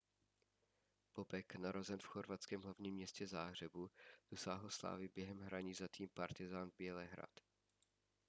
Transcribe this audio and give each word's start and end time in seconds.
bobek 1.15 1.55
narozen 1.55 1.99
v 1.99 2.05
chorvatském 2.05 2.61
hlavním 2.61 2.93
městě 2.93 3.27
záhřebu 3.27 3.91
dosáhl 4.31 4.69
slávy 4.69 5.09
během 5.15 5.39
hraní 5.39 5.73
za 5.73 5.87
tým 5.87 6.09
partizan 6.13 6.71
bělehrad 6.77 7.39